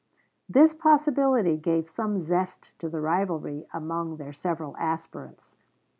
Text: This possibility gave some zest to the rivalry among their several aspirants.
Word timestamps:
This 0.49 0.73
possibility 0.73 1.57
gave 1.57 1.87
some 1.87 2.19
zest 2.19 2.71
to 2.79 2.89
the 2.89 2.99
rivalry 2.99 3.67
among 3.71 4.17
their 4.17 4.33
several 4.33 4.75
aspirants. 4.77 5.57